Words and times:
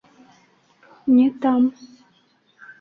Не 1.17 1.27
там... 1.45 1.71